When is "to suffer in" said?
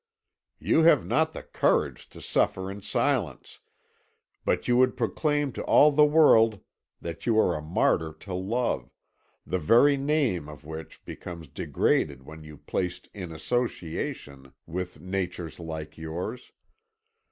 2.09-2.81